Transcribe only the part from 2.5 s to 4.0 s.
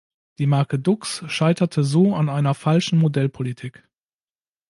falschen Modellpolitik.